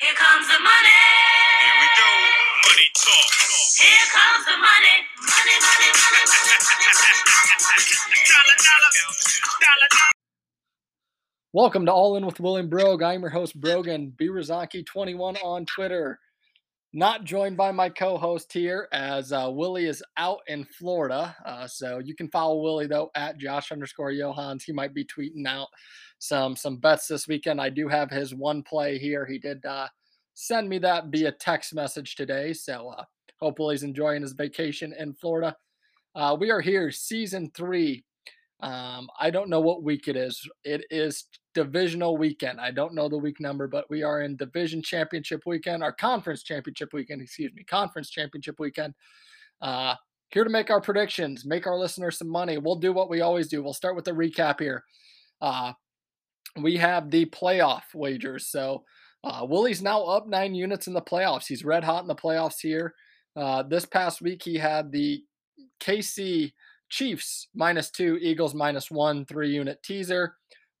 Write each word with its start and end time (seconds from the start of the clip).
Here 0.00 0.14
comes 0.14 0.46
the 0.48 0.58
money. 0.58 1.00
Here 1.60 1.76
we 1.76 1.88
go. 1.92 2.08
Money 2.72 2.88
talk. 2.96 3.32
Here 3.76 4.08
comes 4.08 4.46
the 4.46 4.56
money. 4.56 4.96
Money, 5.28 5.56
money, 5.60 5.88
money, 5.92 6.24
money, 6.24 6.56
money, 6.56 6.96
Dollar, 8.32 8.56
dollar, 8.64 8.90
dollar, 9.60 9.88
dollar. 9.92 10.12
Welcome 11.52 11.84
to 11.84 11.92
All 11.92 12.16
In 12.16 12.24
with 12.24 12.40
William 12.40 12.70
Brogue. 12.70 13.02
I'm 13.02 13.20
your 13.20 13.28
host, 13.28 13.60
Brogan 13.60 14.14
B. 14.16 14.30
Razaki21 14.30 15.36
on 15.44 15.66
Twitter. 15.66 16.18
Not 16.94 17.24
joined 17.24 17.58
by 17.58 17.70
my 17.70 17.90
co 17.90 18.16
host 18.16 18.54
here, 18.54 18.88
as 18.92 19.32
uh, 19.32 19.50
Willie 19.52 19.84
is 19.84 20.02
out 20.16 20.40
in 20.46 20.64
Florida. 20.64 21.36
Uh, 21.44 21.66
so 21.66 21.98
you 21.98 22.14
can 22.14 22.30
follow 22.30 22.62
Willie, 22.62 22.86
though, 22.86 23.10
at 23.14 23.36
Josh 23.36 23.70
underscore 23.70 24.12
Johans. 24.12 24.62
He 24.64 24.72
might 24.72 24.94
be 24.94 25.04
tweeting 25.04 25.46
out 25.46 25.68
some 26.20 26.54
some 26.54 26.76
bets 26.76 27.08
this 27.08 27.26
weekend. 27.26 27.60
I 27.60 27.70
do 27.70 27.88
have 27.88 28.10
his 28.10 28.34
one 28.34 28.62
play 28.62 28.98
here. 28.98 29.26
He 29.26 29.38
did 29.38 29.64
uh, 29.64 29.88
send 30.34 30.68
me 30.68 30.78
that 30.78 31.06
via 31.06 31.32
text 31.32 31.74
message 31.74 32.14
today. 32.14 32.52
So 32.52 32.90
uh, 32.96 33.04
hopefully 33.40 33.74
he's 33.74 33.82
enjoying 33.82 34.22
his 34.22 34.34
vacation 34.34 34.94
in 34.96 35.14
Florida. 35.14 35.56
Uh, 36.14 36.36
we 36.38 36.50
are 36.50 36.60
here, 36.60 36.90
season 36.90 37.50
three. 37.54 38.04
Um, 38.60 39.08
I 39.18 39.30
don't 39.30 39.48
know 39.48 39.60
what 39.60 39.82
week 39.82 40.08
it 40.08 40.16
is. 40.16 40.46
It 40.62 40.84
is 40.90 41.24
divisional 41.54 42.18
weekend. 42.18 42.60
I 42.60 42.70
don't 42.70 42.94
know 42.94 43.08
the 43.08 43.16
week 43.16 43.40
number, 43.40 43.66
but 43.66 43.88
we 43.88 44.02
are 44.02 44.20
in 44.20 44.36
division 44.36 44.82
championship 44.82 45.42
weekend, 45.46 45.82
our 45.82 45.92
conference 45.92 46.42
championship 46.42 46.92
weekend, 46.92 47.22
excuse 47.22 47.54
me, 47.54 47.64
conference 47.64 48.10
championship 48.10 48.60
weekend. 48.60 48.92
Uh, 49.62 49.94
here 50.28 50.44
to 50.44 50.50
make 50.50 50.68
our 50.68 50.82
predictions, 50.82 51.46
make 51.46 51.66
our 51.66 51.78
listeners 51.78 52.18
some 52.18 52.28
money. 52.28 52.58
We'll 52.58 52.76
do 52.76 52.92
what 52.92 53.08
we 53.08 53.22
always 53.22 53.48
do. 53.48 53.62
We'll 53.62 53.72
start 53.72 53.96
with 53.96 54.04
the 54.04 54.12
recap 54.12 54.60
here. 54.60 54.84
Uh, 55.40 55.72
we 56.56 56.76
have 56.76 57.10
the 57.10 57.26
playoff 57.26 57.94
wagers. 57.94 58.46
So 58.48 58.84
uh, 59.22 59.46
Willie's 59.48 59.82
now 59.82 60.02
up 60.02 60.26
nine 60.26 60.54
units 60.54 60.86
in 60.86 60.92
the 60.92 61.02
playoffs. 61.02 61.46
He's 61.46 61.64
red 61.64 61.84
hot 61.84 62.02
in 62.02 62.08
the 62.08 62.14
playoffs 62.14 62.60
here. 62.60 62.94
Uh, 63.36 63.62
this 63.62 63.84
past 63.84 64.20
week, 64.20 64.42
he 64.42 64.56
had 64.56 64.90
the 64.90 65.22
KC 65.80 66.52
Chiefs 66.88 67.48
minus 67.54 67.90
two, 67.90 68.18
Eagles 68.20 68.54
minus 68.54 68.90
one, 68.90 69.24
three 69.24 69.52
unit 69.52 69.82
teaser. 69.82 70.34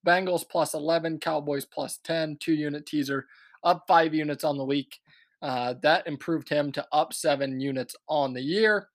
Bengals 0.06 0.48
plus 0.48 0.74
11, 0.74 1.18
Cowboys 1.18 1.64
plus 1.66 1.98
10, 2.04 2.38
two 2.40 2.54
unit 2.54 2.86
teaser, 2.86 3.26
up 3.64 3.84
five 3.86 4.14
units 4.14 4.44
on 4.44 4.56
the 4.56 4.64
week. 4.64 4.98
Uh, 5.42 5.74
that 5.82 6.06
improved 6.06 6.48
him 6.48 6.72
to 6.72 6.86
up 6.92 7.12
seven 7.12 7.60
units 7.60 7.94
on 8.08 8.32
the 8.32 8.42
year. 8.42 8.88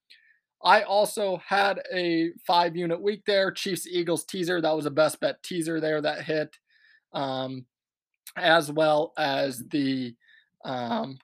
I 0.63 0.81
also 0.81 1.41
had 1.45 1.81
a 1.93 2.31
five 2.45 2.75
unit 2.75 3.01
week 3.01 3.23
there. 3.25 3.51
Chiefs 3.51 3.87
Eagles 3.87 4.25
teaser. 4.25 4.61
That 4.61 4.75
was 4.75 4.85
a 4.85 4.91
best 4.91 5.19
bet 5.19 5.41
teaser 5.43 5.79
there 5.79 6.01
that 6.01 6.23
hit, 6.23 6.55
um, 7.15 7.65
as 8.37 8.71
well 8.71 9.13
as 9.17 9.63
the 9.69 10.13
um, 10.63 11.17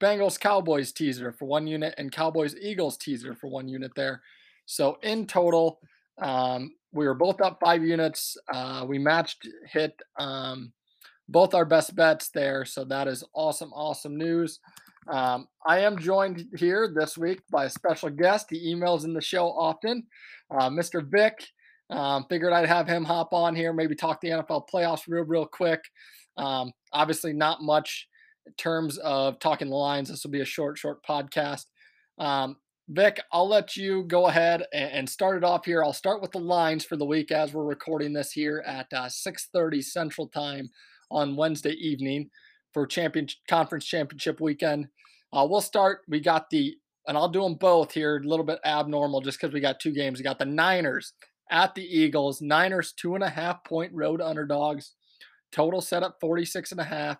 Bengals 0.00 0.38
Cowboys 0.38 0.92
teaser 0.92 1.32
for 1.32 1.46
one 1.46 1.66
unit 1.66 1.94
and 1.96 2.12
Cowboys 2.12 2.56
Eagles 2.60 2.96
teaser 2.96 3.34
for 3.34 3.48
one 3.48 3.68
unit 3.68 3.92
there. 3.94 4.20
So 4.66 4.98
in 5.02 5.26
total, 5.26 5.80
um, 6.20 6.74
we 6.92 7.06
were 7.06 7.14
both 7.14 7.40
up 7.40 7.58
five 7.64 7.84
units. 7.84 8.36
Uh, 8.52 8.84
we 8.88 8.98
matched, 8.98 9.48
hit 9.66 9.98
um, 10.18 10.72
both 11.28 11.54
our 11.54 11.64
best 11.64 11.94
bets 11.94 12.30
there. 12.30 12.64
So 12.64 12.84
that 12.84 13.06
is 13.06 13.22
awesome, 13.34 13.72
awesome 13.72 14.16
news. 14.16 14.58
Um, 15.08 15.48
I 15.66 15.80
am 15.80 15.98
joined 15.98 16.46
here 16.56 16.92
this 16.94 17.16
week 17.16 17.40
by 17.50 17.66
a 17.66 17.70
special 17.70 18.10
guest. 18.10 18.46
He 18.50 18.74
emails 18.74 19.04
in 19.04 19.14
the 19.14 19.20
show 19.20 19.48
often, 19.48 20.04
uh, 20.50 20.68
Mr. 20.68 21.04
Vic. 21.04 21.46
Um, 21.90 22.24
figured 22.28 22.52
I'd 22.52 22.68
have 22.68 22.86
him 22.86 23.04
hop 23.04 23.32
on 23.32 23.54
here, 23.54 23.72
maybe 23.72 23.94
talk 23.94 24.20
the 24.20 24.28
NFL 24.28 24.68
playoffs 24.72 25.08
real, 25.08 25.24
real 25.24 25.46
quick. 25.46 25.80
Um, 26.36 26.72
obviously, 26.92 27.32
not 27.32 27.62
much 27.62 28.08
in 28.46 28.52
terms 28.54 28.98
of 28.98 29.38
talking 29.40 29.68
the 29.68 29.76
lines. 29.76 30.08
This 30.08 30.24
will 30.24 30.30
be 30.30 30.40
a 30.40 30.46
short, 30.46 30.78
short 30.78 31.04
podcast. 31.04 31.66
Um, 32.18 32.56
Vic, 32.88 33.20
I'll 33.32 33.48
let 33.48 33.76
you 33.76 34.02
go 34.04 34.26
ahead 34.26 34.64
and, 34.72 35.08
start 35.08 35.36
it 35.36 35.44
off 35.44 35.64
here. 35.64 35.84
I'll 35.84 35.92
start 35.92 36.20
with 36.20 36.32
the 36.32 36.40
lines 36.40 36.84
for 36.84 36.96
the 36.96 37.04
week 37.04 37.30
as 37.30 37.52
we're 37.52 37.64
recording 37.64 38.12
this 38.12 38.32
here 38.32 38.64
at 38.66 38.86
uh, 38.92 39.06
6:30 39.06 39.82
Central 39.82 40.26
Time 40.26 40.70
on 41.10 41.36
Wednesday 41.36 41.72
evening 41.72 42.30
for 42.72 42.86
champion 42.86 43.28
conference 43.48 43.84
championship 43.84 44.40
weekend. 44.40 44.88
Uh, 45.32 45.46
we'll 45.48 45.60
start. 45.60 46.00
We 46.08 46.18
got 46.18 46.50
the, 46.50 46.76
and 47.06 47.16
I'll 47.16 47.28
do 47.28 47.42
them 47.42 47.54
both 47.54 47.92
here. 47.92 48.16
A 48.16 48.28
little 48.28 48.44
bit 48.44 48.58
abnormal 48.64 49.20
just 49.20 49.40
because 49.40 49.54
we 49.54 49.60
got 49.60 49.78
two 49.78 49.92
games. 49.92 50.18
We 50.18 50.24
got 50.24 50.40
the 50.40 50.44
Niners 50.44 51.12
at 51.50 51.74
the 51.74 51.84
Eagles. 51.84 52.40
Niners 52.40 52.92
two 52.92 53.14
and 53.14 53.24
a 53.24 53.28
half 53.28 53.64
point 53.64 53.92
road 53.92 54.20
underdogs. 54.20 54.94
Total 55.52 55.80
set 55.80 56.02
up 56.02 56.18
46 56.20 56.72
and 56.72 56.80
a 56.80 56.84
half. 56.84 57.18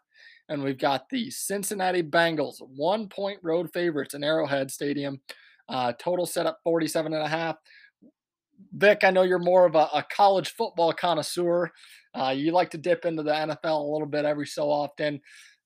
And 0.49 0.63
we've 0.63 0.79
got 0.79 1.09
the 1.09 1.31
Cincinnati 1.31 2.03
Bengals, 2.03 2.57
one 2.61 3.09
point 3.09 3.39
road 3.43 3.73
favorites 3.73 4.15
in 4.15 4.25
Arrowhead 4.25 4.71
Stadium. 4.71 5.21
Uh, 5.69 5.93
total 5.99 6.27
set 6.27 6.47
up 6.47 6.59
47 6.65 7.15
and 7.15 7.23
a 7.23 7.29
half. 7.29 7.57
Vic, 8.73 9.05
I 9.05 9.11
know 9.11 9.23
you're 9.23 9.39
more 9.39 9.65
of 9.65 9.75
a, 9.75 9.89
a 9.95 10.05
college 10.15 10.51
football 10.51 10.93
connoisseur. 10.93 11.71
Uh, 12.15 12.35
you 12.37 12.51
like 12.51 12.71
to 12.71 12.79
dip 12.79 13.05
into 13.05 13.23
the 13.23 13.31
NFL 13.31 13.81
a 13.81 13.93
little 13.93 14.09
bit 14.09 14.25
every 14.25 14.47
so 14.47 14.69
often. 14.71 15.21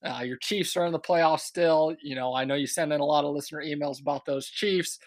Uh, 0.05 0.21
your 0.23 0.37
Chiefs 0.37 0.77
are 0.77 0.85
in 0.85 0.93
the 0.93 1.01
playoffs 1.01 1.41
still. 1.41 1.97
You 2.03 2.15
know, 2.15 2.35
I 2.35 2.45
know 2.45 2.55
you 2.55 2.67
send 2.67 2.93
in 2.93 3.01
a 3.01 3.05
lot 3.05 3.25
of 3.25 3.35
listener 3.35 3.63
emails 3.63 4.01
about 4.01 4.27
those 4.27 4.47
Chiefs. 4.49 4.99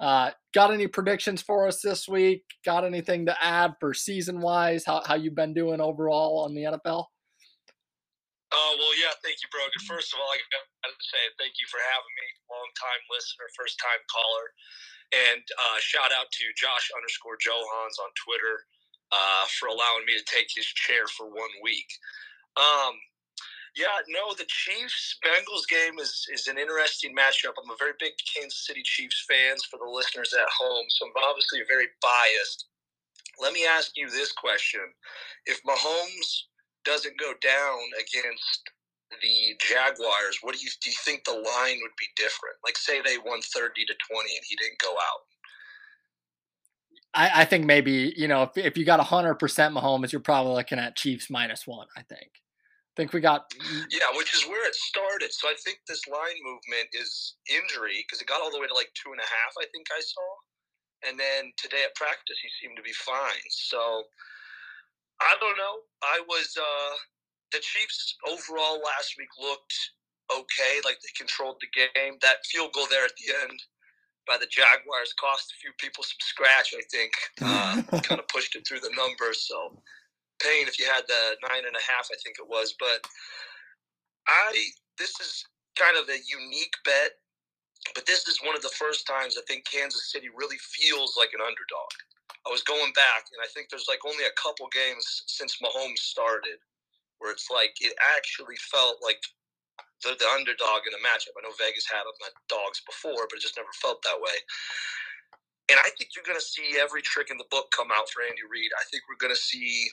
Uh, 0.00 0.30
got 0.52 0.72
any 0.72 0.86
predictions 0.86 1.42
for 1.42 1.66
us 1.66 1.80
this 1.80 2.08
week? 2.08 2.42
Got 2.64 2.84
anything 2.84 3.26
to 3.26 3.36
add 3.42 3.74
for 3.78 3.94
season 3.94 4.40
wise? 4.40 4.84
How 4.84 5.02
how 5.06 5.14
you 5.14 5.30
been 5.30 5.54
doing 5.54 5.80
overall 5.80 6.44
on 6.44 6.54
the 6.54 6.62
NFL? 6.62 7.06
Oh 8.54 8.72
well, 8.78 8.94
yeah. 8.98 9.14
Thank 9.22 9.42
you, 9.42 9.48
Brogan. 9.50 9.82
First 9.86 10.14
of 10.14 10.22
all, 10.22 10.30
I 10.30 10.38
got 10.50 10.62
to 10.86 10.94
say 10.98 11.22
thank 11.38 11.58
you 11.58 11.66
for 11.70 11.82
having 11.82 12.14
me. 12.22 12.26
Long 12.50 12.70
time 12.78 13.02
listener, 13.10 13.50
first 13.58 13.78
time 13.82 14.02
caller, 14.06 14.46
and 15.10 15.42
uh, 15.42 15.78
shout 15.82 16.14
out 16.14 16.30
to 16.30 16.44
Josh 16.54 16.90
underscore 16.94 17.38
Johans 17.38 17.98
on 18.02 18.10
Twitter 18.14 18.66
uh, 19.10 19.46
for 19.58 19.70
allowing 19.70 20.06
me 20.06 20.14
to 20.18 20.26
take 20.30 20.50
his 20.50 20.66
chair 20.66 21.06
for 21.18 21.26
one 21.26 21.54
week. 21.62 21.86
Um, 22.54 22.94
yeah, 23.76 23.98
no, 24.08 24.34
the 24.34 24.46
Chiefs 24.46 25.18
Bengals 25.24 25.66
game 25.68 25.98
is 25.98 26.26
is 26.32 26.46
an 26.46 26.58
interesting 26.58 27.14
matchup. 27.14 27.58
I'm 27.58 27.70
a 27.70 27.76
very 27.78 27.98
big 27.98 28.12
Kansas 28.22 28.66
City 28.66 28.82
Chiefs 28.84 29.26
fans 29.28 29.64
for 29.64 29.78
the 29.78 29.90
listeners 29.90 30.32
at 30.32 30.48
home, 30.48 30.86
so 30.88 31.06
I'm 31.06 31.28
obviously 31.28 31.60
very 31.66 31.88
biased. 32.00 32.66
Let 33.42 33.52
me 33.52 33.66
ask 33.66 33.92
you 33.96 34.08
this 34.08 34.32
question: 34.32 34.80
If 35.46 35.60
Mahomes 35.64 36.46
doesn't 36.84 37.18
go 37.18 37.32
down 37.42 37.78
against 37.98 38.70
the 39.20 39.58
Jaguars, 39.58 40.38
what 40.42 40.54
do 40.54 40.60
you 40.60 40.70
do 40.80 40.90
you 40.90 40.96
think 41.04 41.24
the 41.24 41.32
line 41.32 41.78
would 41.82 41.98
be 41.98 42.06
different? 42.16 42.54
Like 42.64 42.78
say 42.78 43.00
they 43.02 43.18
won 43.18 43.42
30 43.42 43.86
to 43.86 43.94
20 44.10 44.36
and 44.36 44.44
he 44.46 44.54
didn't 44.54 44.78
go 44.78 44.92
out. 44.92 45.22
I, 47.14 47.42
I 47.42 47.44
think 47.44 47.64
maybe 47.64 48.14
you 48.16 48.28
know 48.28 48.44
if 48.44 48.56
if 48.56 48.76
you 48.78 48.84
got 48.84 49.00
hundred 49.00 49.34
percent 49.34 49.74
Mahomes, 49.74 50.12
you're 50.12 50.20
probably 50.20 50.54
looking 50.54 50.78
at 50.78 50.94
Chiefs 50.94 51.28
minus 51.28 51.66
one. 51.66 51.88
I 51.96 52.02
think. 52.02 52.30
Think 52.96 53.12
we 53.12 53.20
got 53.20 53.50
Yeah, 53.90 54.06
which 54.14 54.34
is 54.34 54.46
where 54.46 54.66
it 54.66 54.74
started. 54.74 55.32
So 55.32 55.48
I 55.48 55.54
think 55.64 55.78
this 55.88 56.06
line 56.06 56.38
movement 56.46 56.88
is 56.94 57.34
injury 57.50 58.06
because 58.06 58.22
it 58.22 58.30
got 58.30 58.40
all 58.40 58.52
the 58.52 58.60
way 58.60 58.70
to 58.70 58.74
like 58.74 58.94
two 58.94 59.10
and 59.10 59.18
a 59.18 59.26
half, 59.26 59.52
I 59.58 59.66
think 59.74 59.86
I 59.90 60.00
saw. 60.00 60.28
And 61.08 61.18
then 61.18 61.52
today 61.58 61.82
at 61.84 61.94
practice, 61.98 62.38
he 62.38 62.48
seemed 62.62 62.78
to 62.78 62.86
be 62.86 62.94
fine. 62.94 63.46
So 63.50 64.04
I 65.20 65.34
don't 65.40 65.58
know. 65.58 65.76
I 66.02 66.22
was, 66.26 66.54
uh, 66.56 66.94
the 67.52 67.58
Chiefs 67.58 68.16
overall 68.26 68.78
last 68.78 69.14
week 69.18 69.30
looked 69.42 69.74
okay. 70.30 70.80
Like 70.84 70.98
they 71.02 71.10
controlled 71.18 71.58
the 71.60 71.70
game. 71.74 72.18
That 72.22 72.46
field 72.46 72.72
goal 72.72 72.86
there 72.90 73.04
at 73.04 73.18
the 73.18 73.34
end 73.42 73.58
by 74.26 74.38
the 74.38 74.46
Jaguars 74.46 75.12
cost 75.18 75.52
a 75.52 75.60
few 75.60 75.72
people 75.78 76.02
some 76.02 76.22
scratch, 76.22 76.72
I 76.72 76.82
think. 76.90 77.12
Uh, 77.42 78.00
kind 78.06 78.20
of 78.20 78.28
pushed 78.28 78.56
it 78.56 78.66
through 78.66 78.80
the 78.80 78.94
numbers. 78.96 79.46
So 79.46 79.82
pain 80.40 80.66
if 80.66 80.78
you 80.78 80.86
had 80.86 81.04
the 81.06 81.36
nine 81.48 81.66
and 81.66 81.76
a 81.76 81.84
half, 81.84 82.08
I 82.10 82.18
think 82.22 82.36
it 82.38 82.48
was. 82.48 82.74
But 82.78 83.04
I 84.26 84.52
this 84.98 85.18
is 85.20 85.44
kind 85.78 85.98
of 85.98 86.08
a 86.08 86.18
unique 86.22 86.74
bet, 86.84 87.18
but 87.94 88.06
this 88.06 88.26
is 88.28 88.38
one 88.42 88.54
of 88.54 88.62
the 88.62 88.74
first 88.78 89.06
times 89.06 89.36
I 89.36 89.42
think 89.46 89.66
Kansas 89.66 90.10
City 90.10 90.30
really 90.30 90.58
feels 90.58 91.18
like 91.18 91.34
an 91.34 91.42
underdog. 91.42 91.92
I 92.46 92.52
was 92.52 92.62
going 92.62 92.92
back, 92.92 93.26
and 93.32 93.40
I 93.40 93.48
think 93.50 93.68
there's 93.68 93.88
like 93.88 94.04
only 94.04 94.24
a 94.24 94.38
couple 94.40 94.68
games 94.70 95.24
since 95.26 95.58
Mahomes 95.58 96.04
started 96.04 96.60
where 97.18 97.32
it's 97.32 97.48
like 97.48 97.72
it 97.80 97.96
actually 98.16 98.58
felt 98.68 99.00
like 99.00 99.20
the, 100.04 100.12
the 100.20 100.28
underdog 100.36 100.84
in 100.84 100.92
a 100.92 101.00
matchup. 101.00 101.32
I 101.38 101.42
know 101.42 101.56
Vegas 101.56 101.88
had 101.88 102.04
them 102.04 102.20
at 102.28 102.36
dogs 102.52 102.84
before, 102.84 103.24
but 103.30 103.40
it 103.40 103.46
just 103.46 103.56
never 103.56 103.72
felt 103.80 104.04
that 104.04 104.20
way. 104.20 104.36
And 105.72 105.80
I 105.80 105.88
think 105.96 106.12
you're 106.12 106.28
going 106.28 106.38
to 106.38 106.44
see 106.44 106.76
every 106.76 107.00
trick 107.00 107.32
in 107.32 107.40
the 107.40 107.48
book 107.48 107.72
come 107.72 107.88
out 107.88 108.12
for 108.12 108.20
Andy 108.20 108.44
Reid. 108.44 108.68
I 108.76 108.84
think 108.92 109.08
we're 109.08 109.20
going 109.20 109.32
to 109.32 109.40
see 109.40 109.88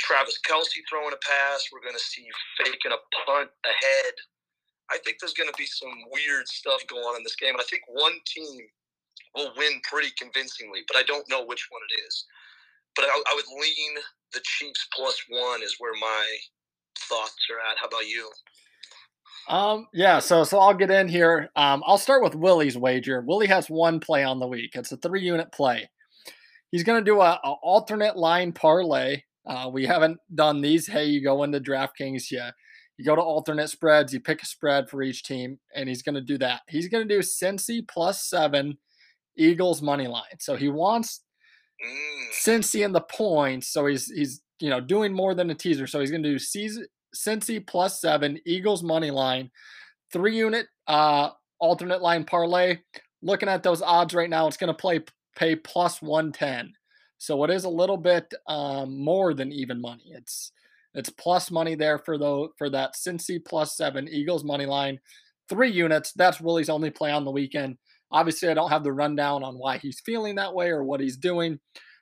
Travis 0.00 0.38
Kelce 0.46 0.82
throwing 0.88 1.12
a 1.12 1.20
pass. 1.24 1.68
We're 1.72 1.84
going 1.84 1.96
to 1.96 2.02
see 2.02 2.26
faking 2.58 2.92
a 2.92 3.00
punt 3.26 3.50
ahead. 3.64 4.14
I 4.90 4.98
think 5.04 5.18
there's 5.20 5.34
going 5.34 5.48
to 5.48 5.56
be 5.56 5.66
some 5.66 5.92
weird 6.12 6.46
stuff 6.48 6.80
going 6.88 7.04
on 7.04 7.16
in 7.16 7.22
this 7.24 7.36
game. 7.36 7.54
And 7.56 7.60
I 7.60 7.68
think 7.70 7.82
one 7.88 8.12
team 8.26 8.60
will 9.34 9.52
win 9.56 9.80
pretty 9.90 10.10
convincingly, 10.18 10.80
but 10.88 10.96
I 10.96 11.02
don't 11.02 11.28
know 11.28 11.44
which 11.44 11.68
one 11.70 11.80
it 11.90 12.02
is. 12.06 12.24
But 12.94 13.06
I, 13.06 13.08
I 13.08 13.34
would 13.34 13.48
lean 13.60 13.94
the 14.32 14.40
Chiefs 14.44 14.86
plus 14.94 15.24
one 15.28 15.62
is 15.62 15.76
where 15.78 15.94
my 15.94 16.24
thoughts 17.08 17.46
are 17.50 17.58
at. 17.70 17.78
How 17.80 17.86
about 17.86 18.06
you? 18.06 18.30
Um, 19.48 19.88
yeah, 19.92 20.20
so 20.20 20.44
so 20.44 20.58
I'll 20.58 20.74
get 20.74 20.90
in 20.90 21.08
here. 21.08 21.50
Um, 21.56 21.82
I'll 21.86 21.98
start 21.98 22.22
with 22.22 22.34
Willie's 22.34 22.78
wager. 22.78 23.20
Willie 23.20 23.46
has 23.46 23.68
one 23.68 24.00
play 24.00 24.24
on 24.24 24.38
the 24.38 24.46
week. 24.46 24.70
It's 24.74 24.92
a 24.92 24.96
three 24.96 25.22
unit 25.22 25.52
play. 25.52 25.90
He's 26.70 26.82
gonna 26.82 27.02
do 27.02 27.20
a, 27.20 27.40
a 27.44 27.54
alternate 27.62 28.16
line 28.16 28.52
parlay. 28.52 29.22
Uh, 29.46 29.68
we 29.72 29.84
haven't 29.86 30.18
done 30.34 30.60
these. 30.60 30.86
Hey, 30.86 31.06
you 31.06 31.22
go 31.22 31.42
into 31.42 31.60
DraftKings, 31.60 32.30
yeah, 32.30 32.50
you 32.96 33.04
go 33.04 33.14
to 33.16 33.22
alternate 33.22 33.68
spreads, 33.68 34.12
you 34.12 34.20
pick 34.20 34.42
a 34.42 34.46
spread 34.46 34.88
for 34.88 35.02
each 35.02 35.22
team, 35.22 35.58
and 35.74 35.88
he's 35.88 36.02
gonna 36.02 36.20
do 36.20 36.38
that. 36.38 36.62
He's 36.68 36.88
gonna 36.88 37.04
do 37.04 37.20
Cincy 37.20 37.86
plus 37.86 38.24
seven, 38.24 38.78
Eagles 39.36 39.82
money 39.82 40.06
line. 40.06 40.38
So 40.40 40.56
he 40.56 40.68
wants 40.68 41.20
Mm, 41.84 42.30
Cincy 42.32 42.84
in 42.84 42.92
the 42.92 43.00
points. 43.00 43.68
So 43.68 43.86
he's 43.86 44.06
he's 44.10 44.42
you 44.60 44.70
know 44.70 44.80
doing 44.80 45.12
more 45.12 45.34
than 45.34 45.50
a 45.50 45.54
teaser. 45.54 45.86
So 45.86 46.00
he's 46.00 46.10
gonna 46.10 46.22
do 46.22 46.38
C's- 46.38 46.86
Cincy 47.14 47.66
plus 47.66 48.00
seven, 48.00 48.38
Eagles 48.46 48.82
money 48.82 49.10
line, 49.10 49.50
three 50.12 50.36
unit 50.36 50.66
uh 50.86 51.30
alternate 51.58 52.02
line 52.02 52.24
parlay. 52.24 52.78
Looking 53.22 53.48
at 53.48 53.62
those 53.62 53.82
odds 53.82 54.14
right 54.14 54.30
now, 54.30 54.46
it's 54.46 54.56
gonna 54.56 54.74
play 54.74 55.04
pay 55.36 55.56
plus 55.56 56.00
one 56.00 56.32
ten. 56.32 56.72
So 57.24 57.42
it 57.44 57.50
is 57.50 57.64
a 57.64 57.70
little 57.70 57.96
bit 57.96 58.32
um, 58.48 58.98
more 59.02 59.32
than 59.34 59.50
even 59.52 59.80
money. 59.80 60.12
It's 60.14 60.52
it's 60.94 61.10
plus 61.10 61.50
money 61.50 61.74
there 61.74 61.98
for 61.98 62.18
the 62.18 62.48
for 62.58 62.68
that 62.70 62.94
Cincy 62.94 63.42
plus 63.44 63.76
seven 63.76 64.08
Eagles 64.08 64.44
money 64.44 64.66
line, 64.66 65.00
three 65.48 65.70
units. 65.70 66.12
That's 66.12 66.40
Willie's 66.40 66.68
only 66.68 66.90
play 66.90 67.10
on 67.10 67.24
the 67.24 67.30
weekend. 67.30 67.78
Obviously, 68.12 68.48
I 68.50 68.54
don't 68.54 68.70
have 68.70 68.84
the 68.84 68.92
rundown 68.92 69.42
on 69.42 69.58
why 69.58 69.78
he's 69.78 70.00
feeling 70.04 70.34
that 70.36 70.54
way 70.54 70.68
or 70.68 70.84
what 70.84 71.00
he's 71.00 71.16
doing. 71.16 71.58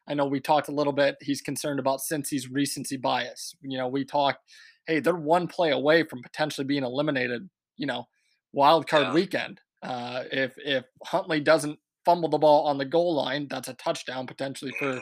I 0.08 0.14
know 0.14 0.26
we 0.26 0.40
talked 0.40 0.68
a 0.68 0.72
little 0.74 0.92
bit. 0.92 1.16
He's 1.20 1.40
concerned 1.40 1.78
about 1.78 2.00
Cincy's 2.00 2.50
recency 2.50 2.96
bias. 2.96 3.54
You 3.62 3.78
know, 3.78 3.86
we 3.88 4.04
talked, 4.04 4.40
hey, 4.86 4.98
they're 4.98 5.14
one 5.14 5.46
play 5.46 5.70
away 5.70 6.02
from 6.02 6.20
potentially 6.20 6.66
being 6.66 6.82
eliminated. 6.82 7.48
You 7.76 7.86
know, 7.86 8.08
wild 8.52 8.88
card 8.88 9.04
Yeah. 9.08 9.12
weekend. 9.14 9.60
Uh, 9.82 10.24
if 10.32 10.54
if 10.58 10.84
Huntley 11.04 11.40
doesn't 11.40 11.78
fumble 12.04 12.28
the 12.28 12.38
ball 12.38 12.66
on 12.66 12.78
the 12.78 12.84
goal 12.84 13.14
line, 13.14 13.46
that's 13.48 13.68
a 13.68 13.74
touchdown 13.74 14.26
potentially 14.26 14.72
for 14.78 14.94
mhm. 14.94 15.00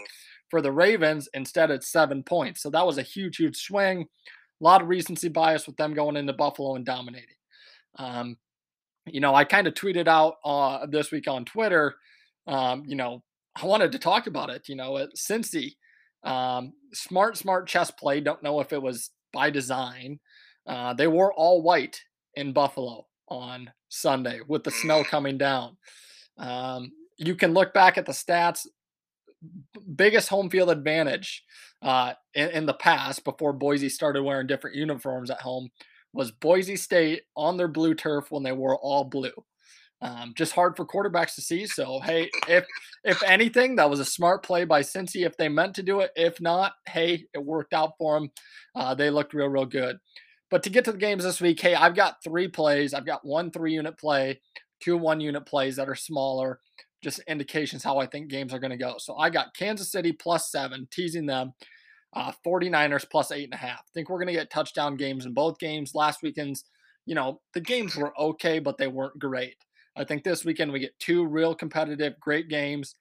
for 0.50 0.60
the 0.62 0.72
Ravens. 0.72 1.28
Instead, 1.34 1.70
it's 1.70 1.90
seven 1.90 2.22
points. 2.22 2.62
So 2.62 2.70
that 2.70 2.86
was 2.86 2.98
a 2.98 3.02
huge, 3.02 3.36
huge 3.36 3.56
swing. 3.56 4.06
A 4.60 4.64
lot 4.64 4.82
of 4.82 4.88
recency 4.88 5.28
bias 5.28 5.66
with 5.66 5.76
them 5.76 5.94
going 5.94 6.16
into 6.16 6.32
Buffalo 6.32 6.74
and 6.76 6.84
dominating. 6.84 7.36
Um, 7.96 8.36
you 9.06 9.20
know, 9.20 9.34
I 9.34 9.44
kind 9.44 9.66
of 9.66 9.74
tweeted 9.74 10.06
out 10.06 10.34
uh, 10.44 10.86
this 10.86 11.10
week 11.10 11.28
on 11.28 11.44
Twitter. 11.44 11.94
Um, 12.46 12.84
you 12.86 12.96
know, 12.96 13.22
I 13.60 13.66
wanted 13.66 13.92
to 13.92 13.98
talk 13.98 14.26
about 14.26 14.50
it. 14.50 14.68
You 14.68 14.76
know, 14.76 14.98
at 14.98 15.14
Cincy, 15.16 15.76
um, 16.24 16.72
smart, 16.92 17.36
smart 17.36 17.66
chess 17.66 17.90
play. 17.90 18.20
Don't 18.20 18.42
know 18.42 18.60
if 18.60 18.72
it 18.72 18.82
was 18.82 19.10
by 19.32 19.50
design. 19.50 20.20
Uh, 20.66 20.94
they 20.94 21.06
wore 21.06 21.32
all 21.32 21.62
white 21.62 22.02
in 22.34 22.52
Buffalo 22.52 23.06
on 23.28 23.70
Sunday 23.88 24.40
with 24.46 24.64
the 24.64 24.70
snow 24.70 25.04
coming 25.04 25.38
down. 25.38 25.76
Um, 26.38 26.92
you 27.16 27.34
can 27.34 27.52
look 27.52 27.74
back 27.74 27.98
at 27.98 28.06
the 28.06 28.12
stats. 28.12 28.66
Biggest 29.94 30.28
home 30.28 30.50
field 30.50 30.70
advantage 30.70 31.44
uh, 31.82 32.12
in, 32.34 32.50
in 32.50 32.66
the 32.66 32.74
past 32.74 33.24
before 33.24 33.52
Boise 33.52 33.88
started 33.88 34.22
wearing 34.22 34.46
different 34.46 34.76
uniforms 34.76 35.30
at 35.30 35.40
home 35.40 35.70
was 36.12 36.30
Boise 36.30 36.76
State 36.76 37.22
on 37.36 37.56
their 37.56 37.68
blue 37.68 37.94
turf 37.94 38.30
when 38.30 38.42
they 38.42 38.52
wore 38.52 38.76
all 38.76 39.04
blue. 39.04 39.32
Um, 40.02 40.32
just 40.34 40.52
hard 40.52 40.76
for 40.76 40.86
quarterbacks 40.86 41.34
to 41.34 41.42
see. 41.42 41.66
So 41.66 42.00
hey, 42.00 42.30
if 42.48 42.66
if 43.04 43.22
anything, 43.22 43.76
that 43.76 43.90
was 43.90 44.00
a 44.00 44.04
smart 44.04 44.42
play 44.42 44.64
by 44.64 44.80
Cincy. 44.80 45.26
If 45.26 45.36
they 45.36 45.48
meant 45.48 45.74
to 45.74 45.82
do 45.82 46.00
it, 46.00 46.10
if 46.16 46.40
not, 46.40 46.72
hey, 46.88 47.26
it 47.34 47.44
worked 47.44 47.74
out 47.74 47.92
for 47.98 48.18
them. 48.18 48.30
Uh, 48.74 48.94
they 48.94 49.10
looked 49.10 49.34
real, 49.34 49.48
real 49.48 49.66
good. 49.66 49.98
But 50.50 50.62
to 50.64 50.70
get 50.70 50.84
to 50.86 50.92
the 50.92 50.98
games 50.98 51.22
this 51.22 51.40
week, 51.40 51.60
hey, 51.60 51.74
I've 51.74 51.94
got 51.94 52.24
three 52.24 52.48
plays. 52.48 52.94
I've 52.94 53.06
got 53.06 53.26
one 53.26 53.50
three 53.50 53.74
unit 53.74 53.98
play, 53.98 54.40
two 54.80 54.96
one 54.96 55.20
unit 55.20 55.46
plays 55.46 55.76
that 55.76 55.88
are 55.88 55.94
smaller. 55.94 56.60
Just 57.02 57.20
indications 57.20 57.82
how 57.82 57.98
I 57.98 58.06
think 58.06 58.28
games 58.28 58.52
are 58.52 58.58
going 58.58 58.72
to 58.72 58.76
go. 58.76 58.96
So 58.98 59.16
I 59.16 59.30
got 59.30 59.54
Kansas 59.54 59.90
City 59.90 60.12
plus 60.12 60.50
seven, 60.50 60.86
teasing 60.90 61.26
them. 61.26 61.54
Uh, 62.12 62.32
49ers 62.44 63.08
plus 63.08 63.30
eight 63.30 63.44
and 63.44 63.54
a 63.54 63.56
half. 63.56 63.84
think 63.94 64.10
we're 64.10 64.18
going 64.18 64.26
to 64.26 64.32
get 64.32 64.50
touchdown 64.50 64.96
games 64.96 65.26
in 65.26 65.32
both 65.32 65.60
games. 65.60 65.94
Last 65.94 66.22
weekend's, 66.22 66.64
you 67.06 67.14
know, 67.14 67.40
the 67.54 67.60
games 67.60 67.94
were 67.94 68.12
okay, 68.20 68.58
but 68.58 68.78
they 68.78 68.88
weren't 68.88 69.18
great. 69.20 69.54
I 69.96 70.02
think 70.02 70.24
this 70.24 70.44
weekend 70.44 70.72
we 70.72 70.80
get 70.80 70.98
two 70.98 71.24
real 71.24 71.54
competitive, 71.54 72.18
great 72.18 72.48
games. 72.48 72.96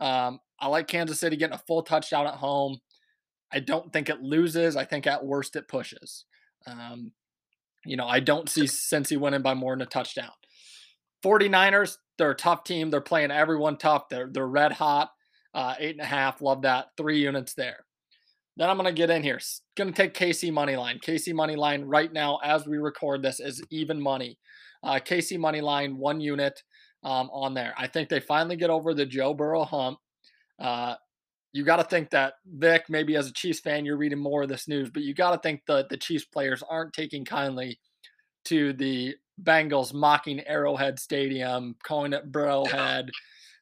Um, 0.00 0.40
I 0.58 0.66
like 0.66 0.88
Kansas 0.88 1.20
City 1.20 1.36
getting 1.36 1.54
a 1.54 1.62
full 1.66 1.82
touchdown 1.82 2.26
at 2.26 2.34
home. 2.34 2.78
I 3.52 3.60
don't 3.60 3.92
think 3.92 4.08
it 4.08 4.20
loses. 4.20 4.76
I 4.76 4.84
think 4.84 5.06
at 5.06 5.24
worst 5.24 5.56
it 5.56 5.68
pushes. 5.68 6.24
Um, 6.66 7.12
you 7.84 7.96
know, 7.96 8.06
I 8.06 8.20
don't 8.20 8.48
see 8.48 8.62
Cincy 8.62 9.18
winning 9.18 9.42
by 9.42 9.54
more 9.54 9.74
than 9.74 9.82
a 9.82 9.86
touchdown. 9.86 10.30
49ers, 11.24 11.96
they're 12.18 12.30
a 12.30 12.36
tough 12.36 12.64
team. 12.64 12.90
They're 12.90 13.00
playing 13.00 13.30
everyone 13.30 13.76
tough. 13.76 14.08
They're 14.08 14.28
they're 14.30 14.46
red 14.46 14.72
hot. 14.72 15.10
Uh, 15.52 15.74
eight 15.78 15.92
and 15.96 16.00
a 16.00 16.06
half. 16.06 16.40
Love 16.40 16.62
that. 16.62 16.86
Three 16.96 17.20
units 17.20 17.54
there. 17.54 17.84
Then 18.56 18.68
I'm 18.70 18.76
gonna 18.76 18.92
get 18.92 19.10
in 19.10 19.22
here. 19.22 19.36
S- 19.36 19.62
Gonna 19.76 19.92
take 19.92 20.14
KC 20.14 20.52
money 20.52 20.76
line. 20.76 20.98
KC 20.98 21.32
money 21.34 21.56
line 21.56 21.82
right 21.84 22.12
now 22.12 22.38
as 22.44 22.66
we 22.66 22.76
record 22.78 23.22
this 23.22 23.40
is 23.40 23.62
even 23.70 24.00
money. 24.00 24.38
Uh, 24.82 24.94
KC 24.94 25.38
money 25.38 25.60
line 25.60 25.96
one 25.96 26.20
unit 26.20 26.62
um, 27.02 27.30
on 27.32 27.54
there. 27.54 27.74
I 27.78 27.86
think 27.86 28.08
they 28.08 28.20
finally 28.20 28.56
get 28.56 28.70
over 28.70 28.92
the 28.94 29.06
Joe 29.06 29.34
Burrow 29.34 29.64
hump. 29.64 29.98
Uh, 30.58 30.94
you 31.52 31.64
got 31.64 31.76
to 31.76 31.84
think 31.84 32.10
that 32.10 32.34
Vic, 32.46 32.84
maybe 32.88 33.16
as 33.16 33.26
a 33.28 33.32
Chiefs 33.32 33.60
fan, 33.60 33.84
you're 33.84 33.96
reading 33.96 34.18
more 34.20 34.42
of 34.42 34.48
this 34.48 34.68
news, 34.68 34.90
but 34.90 35.02
you 35.02 35.14
got 35.14 35.32
to 35.32 35.38
think 35.38 35.62
that 35.66 35.88
the 35.88 35.96
Chiefs 35.96 36.24
players 36.26 36.62
aren't 36.68 36.92
taking 36.92 37.24
kindly 37.24 37.80
to 38.44 38.72
the 38.74 39.14
Bengals 39.42 39.94
mocking 39.94 40.40
Arrowhead 40.40 40.98
Stadium, 40.98 41.76
calling 41.82 42.12
it 42.12 42.30
Burrowhead. 42.32 43.10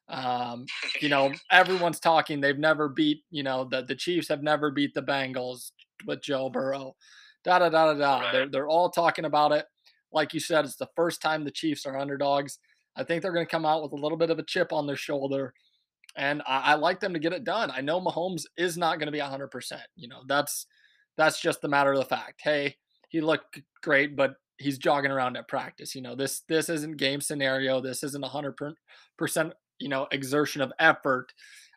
Um, 0.09 0.67
you 1.01 1.09
know, 1.09 1.33
everyone's 1.51 2.01
talking. 2.01 2.41
They've 2.41 2.59
never 2.59 2.89
beat, 2.89 3.25
you 3.31 3.43
know, 3.43 3.65
the, 3.65 3.83
the 3.83 3.95
Chiefs 3.95 4.29
have 4.29 4.43
never 4.43 4.71
beat 4.71 4.95
the 4.95 5.03
Bengals 5.03 5.73
with 6.07 6.23
Joe 6.23 6.49
Burrow. 6.49 6.97
Da 7.45 7.59
da 7.59 7.69
da 7.69 7.93
da 7.93 7.95
da. 7.95 8.19
Right. 8.21 8.33
They're 8.33 8.49
they're 8.49 8.69
all 8.69 8.91
talking 8.91 9.25
about 9.25 9.53
it. 9.53 9.67
Like 10.13 10.33
you 10.35 10.41
said, 10.41 10.65
it's 10.65 10.77
the 10.77 10.89
first 10.97 11.21
time 11.21 11.45
the 11.45 11.51
Chiefs 11.51 11.87
are 11.87 11.99
underdogs. 11.99 12.59
I 12.97 13.05
think 13.05 13.23
they're 13.23 13.33
going 13.33 13.47
to 13.47 13.51
come 13.51 13.67
out 13.67 13.83
with 13.83 13.93
a 13.93 14.03
little 14.03 14.19
bit 14.19 14.31
of 14.31 14.39
a 14.39 14.43
chip 14.43 14.73
on 14.73 14.87
their 14.87 14.97
shoulder, 14.97 15.55
and 16.17 16.43
I, 16.47 16.73
I 16.73 16.75
like 16.75 17.01
them 17.01 17.13
to 17.13 17.21
get 17.21 17.33
it 17.33 17.45
done. 17.45 17.71
I 17.71 17.81
know 17.81 18.01
Mahomes 18.01 18.43
is 18.57 18.77
not 18.77 18.99
going 18.99 19.07
to 19.07 19.13
be 19.13 19.19
hundred 19.19 19.49
percent. 19.49 19.83
You 19.95 20.09
know, 20.09 20.23
that's 20.27 20.67
that's 21.17 21.41
just 21.41 21.61
the 21.61 21.69
matter 21.69 21.93
of 21.93 21.99
the 21.99 22.05
fact. 22.07 22.41
Hey, 22.43 22.77
he 23.09 23.21
looked 23.21 23.61
great, 23.83 24.17
but 24.17 24.35
he's 24.59 24.79
jogging 24.79 25.11
around 25.11 25.37
at 25.37 25.49
practice. 25.49 25.95
You 25.95 26.03
know, 26.03 26.15
this 26.15 26.43
this 26.49 26.69
isn't 26.69 26.97
game 26.97 27.21
scenario. 27.21 27.81
This 27.81 28.03
isn't 28.03 28.25
a 28.25 28.29
hundred 28.29 28.57
percent 29.17 29.55
you 29.79 29.89
know 29.89 30.07
exertion 30.11 30.61
of 30.61 30.73
effort. 30.79 31.33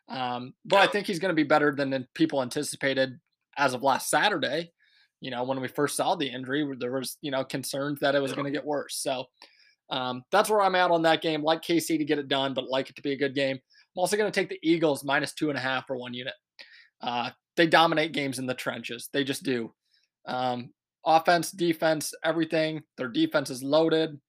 Um, 0.08 0.54
but 0.64 0.80
I 0.80 0.86
think 0.86 1.06
he's 1.06 1.18
going 1.18 1.30
to 1.30 1.34
be 1.34 1.44
better 1.44 1.74
than 1.74 2.06
people 2.14 2.42
anticipated 2.42 3.18
as 3.56 3.74
of 3.74 3.82
last 3.82 4.10
Saturday. 4.10 4.72
You 5.20 5.30
know, 5.30 5.44
when 5.44 5.60
we 5.60 5.68
first 5.68 5.96
saw 5.96 6.16
the 6.16 6.26
injury, 6.26 6.68
there 6.78 6.92
was 6.92 7.16
you 7.22 7.30
know 7.30 7.44
concerns 7.44 8.00
that 8.00 8.14
it 8.14 8.22
was 8.22 8.32
going 8.32 8.44
to 8.44 8.50
get 8.50 8.66
worse. 8.66 8.96
So 8.96 9.26
um, 9.90 10.24
that's 10.32 10.50
where 10.50 10.62
I'm 10.62 10.74
at 10.74 10.90
on 10.90 11.02
that 11.02 11.22
game. 11.22 11.42
Like 11.42 11.62
KC 11.62 11.98
to 11.98 12.04
get 12.04 12.18
it 12.18 12.28
done, 12.28 12.54
but 12.54 12.68
like 12.68 12.90
it 12.90 12.96
to 12.96 13.02
be 13.02 13.12
a 13.12 13.18
good 13.18 13.34
game. 13.34 13.56
I'm 13.56 14.00
also 14.00 14.16
going 14.16 14.30
to 14.30 14.40
take 14.40 14.48
the 14.48 14.58
Eagles 14.62 15.04
minus 15.04 15.34
two 15.34 15.50
and 15.50 15.58
a 15.58 15.60
half 15.60 15.86
for 15.86 15.96
one 15.96 16.14
unit. 16.14 16.34
Uh, 17.00 17.30
they 17.56 17.66
dominate 17.66 18.12
games 18.12 18.38
in 18.38 18.46
the 18.46 18.54
trenches. 18.54 19.10
They 19.12 19.22
just 19.22 19.42
do. 19.42 19.74
Um, 20.26 20.70
offense, 21.04 21.50
defense, 21.50 22.14
everything. 22.24 22.82
Their 22.96 23.08
defense 23.08 23.50
is 23.50 23.62
loaded. 23.62 24.20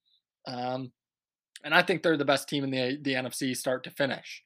Um, 0.47 0.91
and 1.63 1.73
I 1.73 1.81
think 1.81 2.03
they're 2.03 2.17
the 2.17 2.25
best 2.25 2.49
team 2.49 2.63
in 2.63 2.71
the 2.71 2.97
the 3.01 3.13
NFC 3.13 3.55
start 3.55 3.83
to 3.85 3.91
finish. 3.91 4.43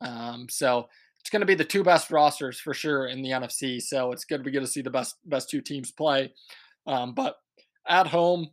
Um, 0.00 0.46
so 0.48 0.88
it's 1.20 1.30
going 1.30 1.40
to 1.40 1.46
be 1.46 1.54
the 1.54 1.64
two 1.64 1.82
best 1.82 2.10
rosters 2.10 2.60
for 2.60 2.74
sure 2.74 3.06
in 3.06 3.22
the 3.22 3.30
NFC. 3.30 3.80
So 3.80 4.12
it's 4.12 4.24
good 4.24 4.44
we 4.44 4.50
get 4.50 4.60
to 4.60 4.66
see 4.66 4.82
the 4.82 4.90
best 4.90 5.16
best 5.24 5.48
two 5.48 5.60
teams 5.60 5.90
play. 5.90 6.32
Um, 6.86 7.14
but 7.14 7.36
at 7.88 8.06
home, 8.06 8.48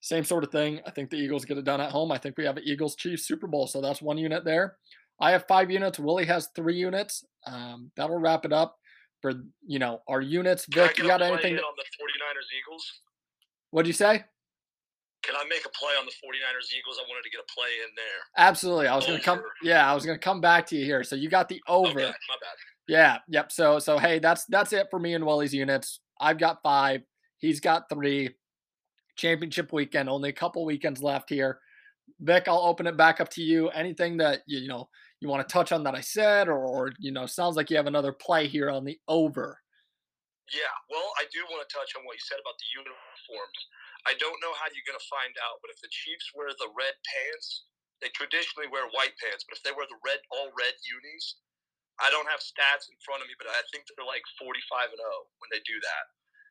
same 0.00 0.24
sort 0.24 0.44
of 0.44 0.50
thing. 0.50 0.80
I 0.86 0.90
think 0.90 1.10
the 1.10 1.16
Eagles 1.16 1.44
get 1.44 1.58
it 1.58 1.64
done 1.64 1.80
at 1.80 1.90
home. 1.90 2.12
I 2.12 2.18
think 2.18 2.36
we 2.36 2.44
have 2.44 2.56
an 2.56 2.64
Eagles 2.66 2.96
Chiefs 2.96 3.26
Super 3.26 3.46
Bowl, 3.46 3.66
so 3.66 3.80
that's 3.80 4.02
one 4.02 4.18
unit 4.18 4.44
there. 4.44 4.76
I 5.20 5.30
have 5.30 5.46
five 5.48 5.70
units. 5.70 5.98
Willie 5.98 6.26
has 6.26 6.48
three 6.54 6.76
units. 6.76 7.24
Um, 7.46 7.90
that'll 7.96 8.18
wrap 8.18 8.44
it 8.44 8.52
up 8.52 8.76
for 9.24 9.32
you 9.66 9.78
know 9.78 10.02
our 10.06 10.20
units. 10.20 10.66
Vic, 10.68 10.98
you 10.98 11.04
got 11.04 11.22
anything? 11.22 11.56
To, 11.56 11.62
on 11.62 11.72
the 11.78 11.82
49ers 11.82 12.58
Eagles? 12.60 13.00
what'd 13.70 13.86
you 13.86 13.94
say? 13.94 14.22
Can 15.22 15.34
I 15.34 15.44
make 15.48 15.64
a 15.64 15.70
play 15.70 15.92
on 15.98 16.04
the 16.04 16.12
49ers 16.12 16.76
Eagles? 16.78 17.00
I 17.00 17.08
wanted 17.08 17.22
to 17.22 17.30
get 17.30 17.40
a 17.40 17.50
play 17.54 17.70
in 17.82 17.90
there. 17.96 18.46
Absolutely. 18.46 18.86
I 18.86 18.94
was 18.94 19.06
gonna 19.06 19.18
come. 19.18 19.40
Yeah, 19.62 19.90
I 19.90 19.94
was 19.94 20.04
gonna 20.04 20.18
come 20.18 20.42
back 20.42 20.66
to 20.66 20.76
you 20.76 20.84
here. 20.84 21.02
So 21.04 21.16
you 21.16 21.30
got 21.30 21.48
the 21.48 21.58
oh, 21.66 21.86
over. 21.86 22.00
Okay, 22.00 22.04
my 22.04 22.36
bad. 22.38 22.56
Yeah, 22.86 23.18
yep. 23.28 23.50
So 23.50 23.78
so 23.78 23.96
hey, 23.98 24.18
that's 24.18 24.44
that's 24.44 24.74
it 24.74 24.88
for 24.90 24.98
me 24.98 25.14
and 25.14 25.24
Willie's 25.24 25.54
units. 25.54 26.00
I've 26.20 26.38
got 26.38 26.58
five. 26.62 27.00
He's 27.38 27.60
got 27.60 27.88
three. 27.88 28.34
Championship 29.16 29.72
weekend, 29.72 30.10
only 30.10 30.28
a 30.28 30.32
couple 30.32 30.66
weekends 30.66 31.02
left 31.02 31.30
here. 31.30 31.60
Vic, 32.20 32.44
I'll 32.46 32.62
open 32.62 32.86
it 32.86 32.96
back 32.96 33.20
up 33.20 33.28
to 33.30 33.42
you. 33.42 33.68
Anything 33.70 34.16
that 34.18 34.42
you, 34.46 34.58
you 34.60 34.68
know 34.68 34.88
you 35.20 35.28
want 35.28 35.46
to 35.46 35.50
touch 35.50 35.72
on 35.72 35.82
that 35.84 35.96
I 35.96 36.00
said, 36.00 36.48
or, 36.48 36.60
or 36.60 36.92
you 36.98 37.10
know, 37.10 37.26
sounds 37.26 37.56
like 37.56 37.70
you 37.70 37.76
have 37.76 37.88
another 37.88 38.12
play 38.12 38.46
here 38.46 38.70
on 38.70 38.84
the 38.84 38.98
over. 39.08 39.58
Yeah, 40.52 40.76
well, 40.92 41.08
I 41.16 41.24
do 41.32 41.40
want 41.48 41.64
to 41.64 41.70
touch 41.72 41.96
on 41.96 42.04
what 42.04 42.20
you 42.20 42.24
said 42.28 42.36
about 42.36 42.60
the 42.60 42.84
uniforms. 42.84 43.60
I 44.04 44.12
don't 44.20 44.36
know 44.44 44.52
how 44.60 44.68
you're 44.68 44.84
going 44.84 45.00
to 45.00 45.08
find 45.08 45.32
out, 45.40 45.64
but 45.64 45.72
if 45.72 45.80
the 45.80 45.88
Chiefs 45.88 46.36
wear 46.36 46.52
the 46.52 46.68
red 46.76 46.92
pants, 47.08 47.64
they 48.04 48.12
traditionally 48.12 48.68
wear 48.68 48.84
white 48.92 49.16
pants, 49.16 49.48
but 49.48 49.56
if 49.56 49.64
they 49.64 49.72
wear 49.72 49.88
the 49.88 49.96
red 50.04 50.20
all 50.28 50.52
red 50.52 50.76
unis, 50.84 51.40
I 51.96 52.12
don't 52.12 52.28
have 52.28 52.44
stats 52.44 52.92
in 52.92 53.00
front 53.00 53.24
of 53.24 53.32
me, 53.32 53.38
but 53.40 53.48
I 53.48 53.64
think 53.72 53.88
they're 53.88 54.04
like 54.04 54.26
45 54.36 54.92
and 54.92 55.00
0 55.00 55.08
when 55.40 55.48
they 55.48 55.64
do 55.64 55.80
that. 55.80 56.04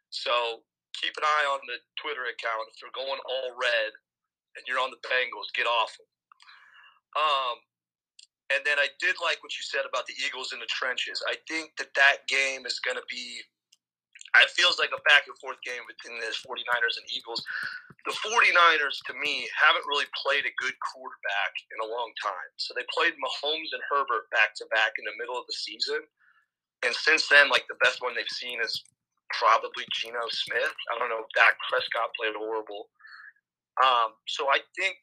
So 0.09 0.65
keep 0.97 1.13
an 1.13 1.27
eye 1.27 1.47
on 1.53 1.61
the 1.69 1.77
Twitter 2.01 2.25
account. 2.25 2.73
If 2.73 2.81
they're 2.81 2.97
going 2.97 3.21
all 3.21 3.53
red 3.53 3.93
and 4.55 4.63
you're 4.67 4.81
on 4.81 4.91
the 4.93 5.01
Bengals, 5.05 5.49
get 5.55 5.65
off 5.65 5.93
them. 5.97 6.09
Um, 7.13 7.57
and 8.53 8.61
then 8.67 8.77
I 8.77 8.91
did 9.01 9.17
like 9.23 9.41
what 9.41 9.55
you 9.55 9.63
said 9.65 9.87
about 9.87 10.05
the 10.05 10.17
Eagles 10.21 10.53
in 10.53 10.59
the 10.61 10.69
trenches. 10.69 11.23
I 11.25 11.39
think 11.49 11.73
that 11.81 11.93
that 11.95 12.25
game 12.29 12.65
is 12.69 12.77
going 12.83 12.97
to 12.97 13.07
be. 13.09 13.41
It 14.33 14.49
feels 14.49 14.81
like 14.81 14.89
a 14.89 15.01
back 15.05 15.29
and 15.29 15.37
forth 15.37 15.61
game 15.61 15.85
between 15.85 16.17
the 16.17 16.33
49ers 16.33 16.97
and 16.97 17.05
Eagles. 17.13 17.45
The 18.09 18.17
49ers, 18.17 18.97
to 19.05 19.13
me, 19.13 19.45
haven't 19.53 19.85
really 19.85 20.09
played 20.17 20.41
a 20.49 20.57
good 20.57 20.73
quarterback 20.81 21.53
in 21.69 21.77
a 21.85 21.87
long 21.87 22.09
time. 22.17 22.49
So 22.57 22.73
they 22.73 22.81
played 22.89 23.13
Mahomes 23.21 23.71
and 23.77 23.85
Herbert 23.85 24.33
back 24.33 24.57
to 24.57 24.65
back 24.73 24.97
in 24.97 25.05
the 25.05 25.13
middle 25.21 25.37
of 25.37 25.45
the 25.45 25.53
season. 25.53 26.01
And 26.81 26.97
since 26.97 27.29
then, 27.29 27.53
like 27.53 27.69
the 27.69 27.79
best 27.85 28.01
one 28.01 28.17
they've 28.17 28.37
seen 28.41 28.57
is 28.57 28.81
probably 29.37 29.85
Geno 29.93 30.25
Smith. 30.33 30.73
I 30.89 30.97
don't 30.97 31.13
know. 31.13 31.23
If 31.23 31.31
Dak 31.37 31.53
Prescott 31.69 32.13
played 32.17 32.33
horrible. 32.33 32.89
Um, 33.81 34.13
so 34.27 34.47
I 34.49 34.59
think 34.77 34.97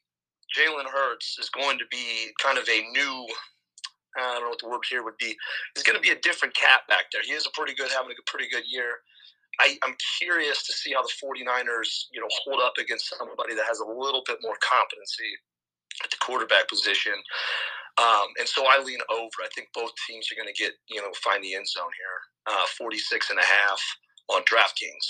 Jalen 0.57 0.87
Hurts 0.87 1.39
is 1.39 1.51
going 1.51 1.79
to 1.79 1.85
be 1.91 2.31
kind 2.43 2.59
of 2.59 2.69
a 2.69 2.81
new. 2.93 3.27
I 4.19 4.35
don't 4.35 4.43
know 4.43 4.49
what 4.51 4.61
the 4.61 4.69
word 4.69 4.83
here 4.91 5.05
would 5.05 5.19
be. 5.19 5.37
He's 5.75 5.85
going 5.85 5.97
to 5.97 6.03
be 6.03 6.11
a 6.11 6.19
different 6.21 6.55
cat 6.55 6.83
back 6.89 7.07
there. 7.13 7.23
He 7.23 7.33
is 7.33 7.47
a 7.47 7.51
pretty 7.55 7.75
good, 7.75 7.91
having 7.95 8.11
a 8.11 8.31
pretty 8.31 8.51
good 8.51 8.65
year. 8.67 8.99
I, 9.61 9.79
I'm 9.85 9.95
curious 10.19 10.67
to 10.67 10.73
see 10.73 10.93
how 10.93 11.03
the 11.03 11.13
49ers, 11.23 12.11
you 12.13 12.21
know, 12.21 12.29
hold 12.45 12.61
up 12.63 12.75
against 12.79 13.13
somebody 13.17 13.55
that 13.55 13.67
has 13.69 13.79
a 13.79 13.87
little 13.87 14.23
bit 14.27 14.39
more 14.43 14.57
competency 14.63 15.31
at 16.03 16.11
the 16.11 16.17
quarterback 16.21 16.69
position. 16.69 17.15
Um, 17.99 18.27
and 18.39 18.49
so 18.49 18.65
I 18.67 18.83
lean 18.83 19.01
over. 19.13 19.39
I 19.45 19.49
think 19.55 19.69
both 19.75 19.91
teams 20.09 20.29
are 20.33 20.37
going 20.37 20.53
to 20.53 20.59
get, 20.63 20.73
you 20.89 21.01
know, 21.01 21.11
find 21.23 21.43
the 21.45 21.55
end 21.55 21.69
zone 21.69 21.93
here. 21.95 22.57
Uh, 22.57 22.67
46 22.79 23.31
and 23.31 23.39
a 23.39 23.45
half 23.45 23.81
on 24.29 24.43
DraftKings. 24.43 25.07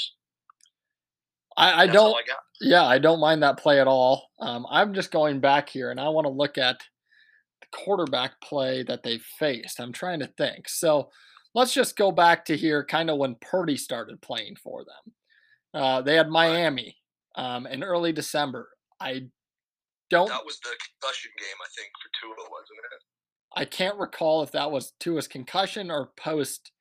I, 1.57 1.83
I 1.83 1.87
don't. 1.87 2.15
I. 2.15 2.35
Yeah, 2.61 2.85
I 2.85 2.99
don't 2.99 3.21
mind 3.21 3.43
that 3.43 3.59
play 3.59 3.81
at 3.81 3.87
all. 3.87 4.29
Um, 4.39 4.67
I'm 4.71 4.95
just 4.95 5.11
going 5.11 5.41
back 5.41 5.69
here, 5.69 5.91
and 5.91 6.01
I 6.01 6.09
want 6.09 6.27
to 6.27 6.33
look 6.33 6.59
at 6.59 6.79
the 7.61 7.67
quarterback 7.73 8.41
play 8.41 8.83
that 8.85 9.03
they 9.03 9.19
faced. 9.39 9.81
I'm 9.81 9.93
trying 9.93 10.21
to 10.21 10.27
think. 10.39 10.69
So 10.69 11.11
let's 11.55 11.73
just 11.73 11.97
go 11.97 12.13
back 12.13 12.45
to 12.47 12.57
here, 12.57 12.85
kind 12.85 13.11
of 13.11 13.19
when 13.19 13.37
Purdy 13.41 13.77
started 13.77 14.21
playing 14.21 14.57
for 14.57 14.85
them. 14.85 15.15
Uh, 15.73 16.03
they 16.03 16.17
had 16.17 16.29
Miami 16.29 16.97
um, 17.37 17.67
in 17.67 17.83
early 17.83 18.13
December. 18.13 18.69
I 19.01 19.27
don't. 20.11 20.29
That 20.29 20.45
was 20.45 20.59
the 20.61 20.71
concussion 21.01 21.31
game, 21.39 21.57
I 21.63 21.69
think, 21.77 21.91
for 22.03 22.11
Tua, 22.21 22.51
wasn't 22.51 22.79
it? 22.93 23.03
I 23.57 23.65
can't 23.65 23.99
recall 23.99 24.43
if 24.43 24.53
that 24.53 24.71
was 24.71 24.93
Tua's 25.01 25.27
concussion 25.27 25.91
or 25.91 26.11
post. 26.17 26.73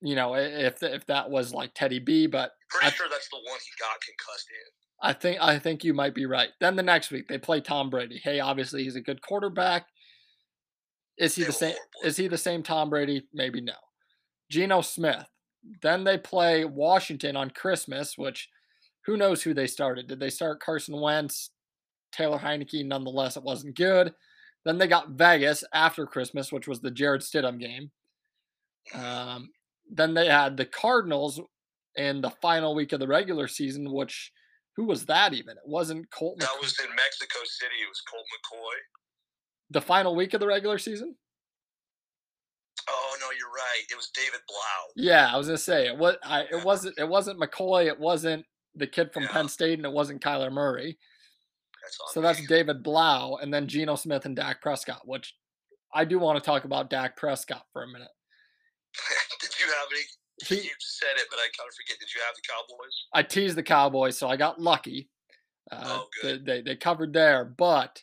You 0.00 0.14
know, 0.14 0.34
if 0.36 0.82
if 0.82 1.06
that 1.06 1.28
was 1.28 1.52
like 1.52 1.72
Teddy 1.74 1.98
B, 1.98 2.26
but 2.26 2.52
Pretty 2.70 2.86
I- 2.86 2.90
sure 2.90 3.06
that's 3.10 3.28
the 3.28 3.36
one 3.36 3.58
he 3.60 3.70
got 3.80 4.00
concussed 4.00 4.46
in. 4.50 4.72
I 5.00 5.12
think 5.12 5.38
I 5.40 5.58
think 5.58 5.84
you 5.84 5.94
might 5.94 6.14
be 6.14 6.26
right. 6.26 6.50
Then 6.60 6.76
the 6.76 6.82
next 6.82 7.10
week 7.10 7.28
they 7.28 7.38
play 7.38 7.60
Tom 7.60 7.90
Brady. 7.90 8.20
Hey, 8.22 8.40
obviously 8.40 8.82
he's 8.84 8.96
a 8.96 9.00
good 9.00 9.22
quarterback. 9.22 9.86
Is 11.18 11.34
he 11.34 11.42
They 11.42 11.46
the 11.48 11.52
same? 11.52 11.74
Is 12.04 12.16
he 12.16 12.28
the 12.28 12.38
same 12.38 12.62
Tom 12.62 12.90
Brady? 12.90 13.26
Maybe 13.32 13.60
no. 13.60 13.74
Geno 14.50 14.80
Smith. 14.80 15.26
Then 15.82 16.04
they 16.04 16.16
play 16.18 16.64
Washington 16.64 17.36
on 17.36 17.50
Christmas, 17.50 18.16
which 18.16 18.48
who 19.06 19.16
knows 19.16 19.42
who 19.42 19.54
they 19.54 19.66
started? 19.66 20.06
Did 20.06 20.20
they 20.20 20.30
start 20.30 20.60
Carson 20.60 21.00
Wentz, 21.00 21.50
Taylor 22.12 22.38
Heinicke? 22.38 22.84
Nonetheless, 22.86 23.36
it 23.36 23.42
wasn't 23.42 23.76
good. 23.76 24.14
Then 24.64 24.78
they 24.78 24.86
got 24.86 25.10
Vegas 25.10 25.64
after 25.72 26.06
Christmas, 26.06 26.52
which 26.52 26.68
was 26.68 26.80
the 26.80 26.90
Jarrett 26.90 27.22
Stidham 27.22 27.58
game. 27.58 27.90
Um, 28.94 29.50
then 29.90 30.14
they 30.14 30.26
had 30.28 30.56
the 30.56 30.66
Cardinals 30.66 31.40
in 31.96 32.20
the 32.20 32.30
final 32.30 32.74
week 32.74 32.92
of 32.92 33.00
the 33.00 33.08
regular 33.08 33.48
season, 33.48 33.92
which 33.92 34.32
who 34.76 34.84
was 34.84 35.06
that 35.06 35.32
even? 35.34 35.56
It 35.56 35.66
wasn't 35.66 36.10
Colt. 36.10 36.38
That 36.40 36.50
was 36.60 36.78
in 36.78 36.94
Mexico 36.94 37.38
City. 37.44 37.74
It 37.82 37.88
was 37.88 38.00
Colt 38.10 38.24
McCoy. 38.24 38.76
the 39.70 39.80
final 39.80 40.14
week 40.14 40.34
of 40.34 40.40
the 40.40 40.46
regular 40.46 40.78
season. 40.78 41.16
Oh 42.88 43.16
no, 43.20 43.26
you're 43.38 43.50
right. 43.50 43.82
It 43.90 43.96
was 43.96 44.08
David 44.14 44.40
Blough. 44.46 44.92
Yeah, 44.96 45.30
I 45.32 45.36
was 45.36 45.46
gonna 45.48 45.58
say 45.58 45.88
it 45.88 45.96
was. 45.98 46.16
I, 46.22 46.42
it 46.50 46.64
wasn't. 46.64 46.98
It 46.98 47.08
wasn't 47.08 47.40
McCoy. 47.40 47.86
It 47.86 47.98
wasn't 47.98 48.46
the 48.74 48.86
kid 48.86 49.12
from 49.12 49.24
Yeah. 49.24 49.32
Penn 49.32 49.48
State, 49.48 49.78
and 49.78 49.84
it 49.86 49.92
wasn't 49.92 50.22
Kyler 50.22 50.52
Murray. 50.52 50.96
That's 51.82 51.98
So 52.14 52.20
that's 52.20 52.46
David 52.46 52.82
Blough, 52.82 53.38
and 53.42 53.52
then 53.52 53.66
Geno 53.66 53.96
Smith 53.96 54.24
and 54.24 54.36
Dak 54.36 54.62
Prescott. 54.62 55.02
Which 55.04 55.34
I 55.92 56.04
do 56.04 56.18
want 56.18 56.38
to 56.38 56.44
talk 56.44 56.64
about 56.64 56.88
Dak 56.90 57.16
Prescott 57.16 57.64
for 57.72 57.82
a 57.82 57.88
minute. 57.88 58.08
You 59.68 59.74
have 59.74 59.88
any? 59.92 60.02
He, 60.60 60.66
you 60.66 60.74
said 60.78 61.16
it, 61.16 61.26
but 61.30 61.38
I 61.38 61.48
kind 61.56 61.68
of 61.68 61.74
forget. 61.74 61.98
Did 61.98 62.08
you 62.14 62.20
have 62.26 62.34
the 62.36 62.42
Cowboys? 62.48 63.06
I 63.12 63.22
teased 63.22 63.56
the 63.56 63.62
Cowboys, 63.62 64.16
so 64.16 64.28
I 64.28 64.36
got 64.36 64.60
lucky. 64.60 65.08
Uh, 65.70 65.82
Oh, 65.84 66.06
they, 66.22 66.28
good. 66.32 66.46
they 66.46 66.62
they 66.62 66.76
covered 66.76 67.12
there, 67.12 67.44
but 67.44 68.02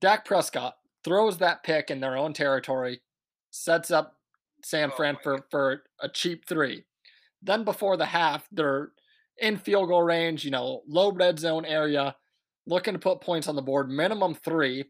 Dak 0.00 0.24
Prescott 0.24 0.76
throws 1.04 1.38
that 1.38 1.62
pick 1.64 1.90
in 1.90 2.00
their 2.00 2.16
own 2.16 2.32
territory, 2.32 3.00
sets 3.50 3.90
up 3.90 4.16
San 4.64 4.90
Oh, 4.92 4.96
Fran 4.96 5.16
for 5.22 5.44
for 5.50 5.82
a 6.00 6.08
cheap 6.08 6.46
three. 6.48 6.84
Then 7.42 7.64
before 7.64 7.96
the 7.96 8.06
half, 8.06 8.48
they're 8.52 8.92
in 9.38 9.56
field 9.58 9.88
goal 9.88 10.02
range, 10.02 10.44
you 10.44 10.50
know, 10.50 10.82
low 10.88 11.12
red 11.12 11.38
zone 11.38 11.64
area, 11.64 12.16
looking 12.66 12.94
to 12.94 12.98
put 12.98 13.20
points 13.20 13.48
on 13.48 13.56
the 13.56 13.62
board, 13.62 13.88
minimum 13.88 14.34
three. 14.34 14.84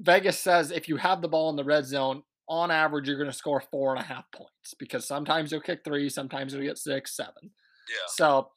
Vegas 0.00 0.38
says 0.38 0.70
if 0.70 0.88
you 0.88 0.96
have 0.96 1.20
the 1.20 1.28
ball 1.28 1.50
in 1.50 1.56
the 1.56 1.64
red 1.64 1.84
zone, 1.84 2.22
on 2.50 2.70
average, 2.70 3.08
you're 3.08 3.16
going 3.16 3.30
to 3.30 3.36
score 3.36 3.60
four 3.70 3.94
and 3.94 4.02
a 4.02 4.06
half 4.06 4.30
points 4.32 4.74
because 4.78 5.06
sometimes 5.06 5.52
you'll 5.52 5.60
kick 5.62 5.80
three, 5.84 6.08
sometimes 6.10 6.52
you'll 6.52 6.64
get 6.64 6.76
six, 6.78 7.16
seven. 7.16 7.50
Yeah. 7.88 8.06
So 8.08 8.50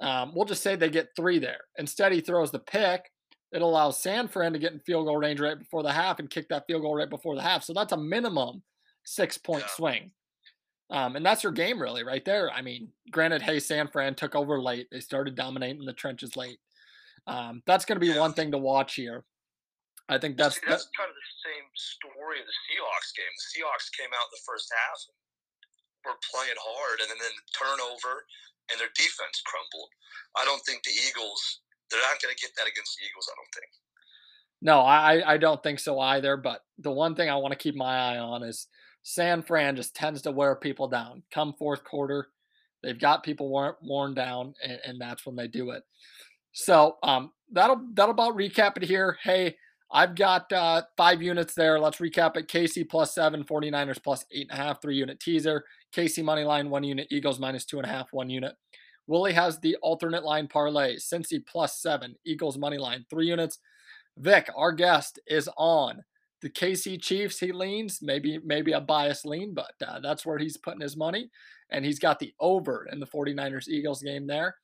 um, 0.00 0.34
we'll 0.34 0.44
just 0.44 0.62
say 0.62 0.74
they 0.76 0.90
get 0.90 1.10
three 1.16 1.38
there. 1.38 1.60
Instead, 1.78 2.12
he 2.12 2.20
throws 2.20 2.50
the 2.50 2.58
pick. 2.58 3.08
It 3.52 3.62
allows 3.62 4.02
San 4.02 4.26
Fran 4.28 4.52
to 4.52 4.58
get 4.58 4.72
in 4.72 4.80
field 4.80 5.06
goal 5.06 5.16
range 5.16 5.40
right 5.40 5.58
before 5.58 5.84
the 5.84 5.92
half 5.92 6.18
and 6.18 6.28
kick 6.28 6.48
that 6.48 6.64
field 6.66 6.82
goal 6.82 6.96
right 6.96 7.08
before 7.08 7.36
the 7.36 7.42
half. 7.42 7.62
So 7.62 7.72
that's 7.72 7.92
a 7.92 7.96
minimum 7.96 8.62
six 9.04 9.38
point 9.38 9.62
Yeah. 9.62 9.68
swing. 9.76 10.10
Um, 10.90 11.16
and 11.16 11.24
that's 11.24 11.42
your 11.42 11.52
game, 11.52 11.80
really, 11.80 12.04
right 12.04 12.24
there. 12.24 12.50
I 12.50 12.62
mean, 12.62 12.92
granted, 13.10 13.42
hey, 13.42 13.60
San 13.60 13.88
Fran 13.88 14.14
took 14.16 14.34
over 14.34 14.60
late. 14.60 14.88
They 14.90 15.00
started 15.00 15.34
dominating 15.36 15.84
the 15.84 15.92
trenches 15.92 16.36
late. 16.36 16.58
Um, 17.26 17.62
that's 17.66 17.84
going 17.84 17.96
to 17.96 18.00
be 18.06 18.12
Yeah. 18.12 18.20
one 18.20 18.34
thing 18.34 18.50
to 18.52 18.58
watch 18.58 18.94
here. 18.96 19.24
I 20.06 20.18
think 20.22 20.38
that's, 20.38 20.54
See, 20.54 20.66
that, 20.70 20.78
that's 20.78 20.90
kind 20.94 21.10
of 21.10 21.18
the 21.18 21.32
same 21.42 21.66
story 21.74 22.38
of 22.38 22.46
the 22.46 22.58
Seahawks 22.70 23.10
game. 23.18 23.30
The 23.30 23.46
Seahawks 23.50 23.90
came 23.90 24.12
out 24.14 24.30
in 24.30 24.34
the 24.38 24.46
first 24.46 24.70
half 24.70 24.98
and 25.10 25.16
were 26.06 26.20
playing 26.30 26.58
hard, 26.62 27.02
and 27.02 27.10
then, 27.10 27.18
then 27.18 27.34
the 27.34 27.48
turnover 27.50 28.22
and 28.70 28.78
their 28.78 28.94
defense 28.94 29.42
crumbled. 29.42 29.90
I 30.38 30.46
don't 30.46 30.62
think 30.62 30.86
the 30.86 30.94
Eagles. 30.94 31.42
They're 31.90 32.02
not 32.02 32.22
going 32.22 32.34
to 32.34 32.40
get 32.40 32.54
that 32.56 32.70
against 32.70 32.98
the 32.98 33.06
Eagles. 33.06 33.26
I 33.30 33.34
don't 33.34 33.54
think. 33.54 33.70
No, 34.62 34.80
I 34.80 35.34
I 35.34 35.36
don't 35.36 35.62
think 35.62 35.78
so 35.78 36.00
either. 36.00 36.36
But 36.36 36.62
the 36.78 36.90
one 36.90 37.14
thing 37.14 37.30
I 37.30 37.36
want 37.36 37.52
to 37.52 37.58
keep 37.58 37.76
my 37.76 38.14
eye 38.14 38.18
on 38.18 38.42
is 38.42 38.66
San 39.02 39.42
Fran 39.42 39.76
just 39.76 39.94
tends 39.94 40.22
to 40.22 40.32
wear 40.32 40.56
people 40.56 40.88
down. 40.88 41.22
Come 41.30 41.54
fourth 41.58 41.84
quarter, 41.84 42.28
they've 42.82 42.98
got 42.98 43.22
people 43.22 43.48
worn, 43.48 43.74
worn 43.82 44.14
down, 44.14 44.54
and, 44.64 44.80
and 44.84 45.00
that's 45.00 45.24
when 45.26 45.36
they 45.36 45.46
do 45.46 45.70
it. 45.70 45.82
So 46.52 46.96
um, 47.02 47.30
that'll 47.52 47.80
that'll 47.94 48.12
about 48.12 48.36
recap 48.36 48.76
it 48.76 48.82
here. 48.82 49.18
Hey, 49.22 49.56
I've 49.90 50.14
got 50.14 50.52
uh, 50.52 50.82
five 50.96 51.22
units 51.22 51.54
there. 51.54 51.78
Let's 51.78 51.98
recap 51.98 52.36
it. 52.36 52.48
KC 52.48 52.88
plus 52.88 53.14
seven, 53.14 53.44
49ers 53.44 54.02
plus 54.02 54.24
eight 54.32 54.48
and 54.50 54.58
a 54.58 54.62
half, 54.62 54.82
three 54.82 54.96
unit 54.96 55.20
teaser. 55.20 55.64
KC 55.94 56.24
money 56.24 56.44
line, 56.44 56.70
one 56.70 56.84
unit. 56.84 57.06
Eagles 57.10 57.38
minus 57.38 57.64
two 57.64 57.78
and 57.78 57.86
a 57.86 57.90
half, 57.90 58.12
one 58.12 58.28
unit. 58.28 58.54
Willie 59.06 59.32
has 59.32 59.58
the 59.60 59.76
alternate 59.82 60.24
line 60.24 60.48
parlay. 60.48 60.96
Cincy 60.96 61.44
plus 61.46 61.80
seven, 61.80 62.16
Eagles 62.24 62.58
money 62.58 62.78
line, 62.78 63.04
three 63.08 63.26
units. 63.26 63.58
Vic, 64.18 64.48
our 64.56 64.72
guest, 64.72 65.20
is 65.26 65.48
on 65.56 66.02
the 66.42 66.50
KC 66.50 67.00
Chiefs. 67.00 67.38
He 67.38 67.52
leans, 67.52 68.00
maybe 68.02 68.38
maybe 68.44 68.72
a 68.72 68.80
biased 68.80 69.26
lean, 69.26 69.54
but 69.54 69.72
uh, 69.86 70.00
that's 70.00 70.26
where 70.26 70.38
he's 70.38 70.56
putting 70.56 70.80
his 70.80 70.96
money. 70.96 71.30
And 71.70 71.84
he's 71.84 71.98
got 71.98 72.18
the 72.18 72.32
over 72.40 72.88
in 72.90 73.00
the 73.00 73.06
49ers 73.06 73.68
Eagles 73.68 74.02
game 74.02 74.26
there. 74.26 74.56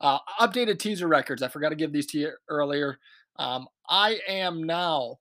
Uh, 0.00 0.18
updated 0.40 0.78
teaser 0.78 1.08
records. 1.08 1.42
I 1.42 1.48
forgot 1.48 1.68
to 1.68 1.76
give 1.76 1.92
these 1.92 2.06
to 2.08 2.18
you 2.18 2.32
earlier. 2.48 2.98
Um, 3.36 3.66
I 3.88 4.18
am 4.28 4.62
now 4.64 5.18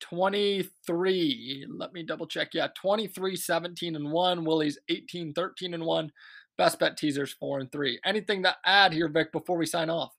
23. 0.00 1.66
Let 1.68 1.92
me 1.92 2.02
double 2.02 2.26
check. 2.26 2.50
Yeah, 2.52 2.68
23, 2.80 3.36
17, 3.36 3.96
and 3.96 4.10
1. 4.10 4.44
Willie's 4.44 4.78
18, 4.88 5.32
13, 5.32 5.74
and 5.74 5.84
1. 5.84 6.12
Best 6.56 6.78
bet 6.78 6.96
teasers 6.96 7.32
4 7.34 7.60
and 7.60 7.72
3. 7.72 8.00
Anything 8.04 8.42
to 8.42 8.54
add 8.64 8.92
here, 8.92 9.08
Vic, 9.08 9.32
before 9.32 9.56
we 9.56 9.66
sign 9.66 9.90
off? 9.90 10.12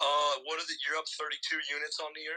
Uh, 0.00 0.34
what 0.44 0.58
is 0.58 0.64
it? 0.70 0.76
You're 0.88 0.98
up 0.98 1.04
32 1.18 1.56
units 1.74 2.00
on 2.00 2.10
the 2.14 2.20
year. 2.20 2.32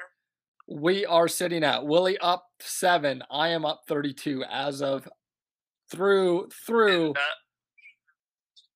We 0.69 1.05
are 1.05 1.27
sitting 1.27 1.63
at 1.63 1.85
Willie 1.85 2.17
up 2.17 2.45
seven. 2.59 3.23
I 3.31 3.49
am 3.49 3.65
up 3.65 3.83
32 3.87 4.43
as 4.51 4.81
of 4.81 5.07
through 5.89 6.49
through 6.65 7.13
that 7.13 7.35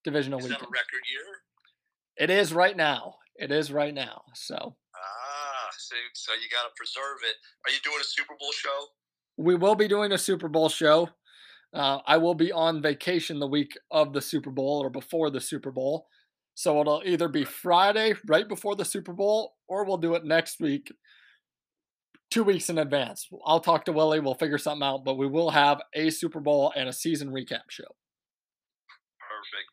divisional 0.02 0.38
Is 0.38 0.46
weekend. 0.46 0.62
that 0.62 0.66
a 0.66 0.70
record 0.70 1.02
year? 1.10 1.20
It 2.16 2.30
is 2.30 2.54
right 2.54 2.76
now. 2.76 3.16
It 3.42 3.50
is 3.50 3.72
right 3.72 3.92
now. 3.92 4.22
So 4.34 4.76
Ah, 4.94 5.68
so, 5.76 5.96
so 6.14 6.32
you 6.34 6.48
got 6.50 6.62
to 6.62 6.70
preserve 6.76 7.18
it. 7.28 7.36
Are 7.66 7.72
you 7.72 7.80
doing 7.82 7.98
a 8.00 8.04
Super 8.04 8.34
Bowl 8.38 8.52
show? 8.52 8.86
we 9.38 9.54
will 9.54 9.74
be 9.74 9.88
doing 9.88 10.12
a 10.12 10.18
Super 10.18 10.48
Bowl 10.48 10.68
show. 10.68 11.08
Uh, 11.74 11.98
I 12.06 12.18
will 12.18 12.34
be 12.34 12.52
on 12.52 12.82
vacation 12.82 13.38
the 13.40 13.46
week 13.48 13.72
of 13.90 14.12
the 14.12 14.20
Super 14.20 14.50
Bowl 14.50 14.80
or 14.84 14.90
before 14.90 15.30
the 15.30 15.40
Super 15.40 15.70
Bowl. 15.72 16.06
So 16.54 16.80
it'll 16.82 17.02
either 17.04 17.28
be 17.28 17.44
Friday 17.44 18.12
right 18.28 18.46
before 18.46 18.76
the 18.76 18.84
Super 18.84 19.14
Bowl 19.14 19.54
or 19.68 19.84
we'll 19.84 19.96
do 19.96 20.14
it 20.14 20.24
next 20.24 20.60
week, 20.60 20.92
two 22.30 22.44
weeks 22.44 22.68
in 22.68 22.76
advance. 22.76 23.26
I'll 23.46 23.60
talk 23.60 23.86
to 23.86 23.92
Willie. 23.92 24.20
We'll 24.20 24.34
figure 24.34 24.58
something 24.58 24.86
out, 24.86 25.02
but 25.04 25.16
we 25.16 25.26
will 25.26 25.50
have 25.50 25.80
a 25.94 26.10
Super 26.10 26.40
Bowl 26.40 26.72
and 26.76 26.90
a 26.90 26.92
season 26.92 27.30
recap 27.30 27.70
show. 27.70 27.88
Perfect. 29.18 29.70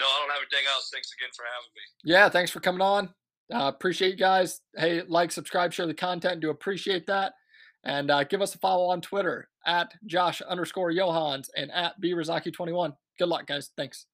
No, 0.00 0.06
I 0.06 0.18
don't 0.20 0.30
have 0.30 0.42
anything 0.50 0.66
else. 0.74 0.90
Thanks 0.92 1.12
again 1.12 1.30
for 1.36 1.44
having 1.44 1.70
me. 1.76 2.12
Yeah, 2.12 2.28
thanks 2.28 2.50
for 2.50 2.60
coming 2.60 2.80
on. 2.80 3.10
Uh, 3.52 3.68
appreciate 3.68 4.12
you 4.12 4.16
guys. 4.16 4.60
Hey, 4.76 5.02
like, 5.06 5.30
subscribe, 5.30 5.72
share 5.72 5.86
the 5.86 5.94
content. 5.94 6.40
Do 6.40 6.50
appreciate 6.50 7.06
that. 7.06 7.34
And 7.84 8.10
uh, 8.10 8.24
give 8.24 8.42
us 8.42 8.54
a 8.54 8.58
follow 8.58 8.90
on 8.90 9.00
Twitter 9.00 9.48
at 9.66 9.92
Josh 10.06 10.40
underscore 10.42 10.92
Johans 10.92 11.48
and 11.56 11.70
at 11.70 12.00
B 12.00 12.12
Razaki21. 12.12 12.94
Good 13.18 13.28
luck, 13.28 13.46
guys. 13.46 13.70
Thanks. 13.76 14.06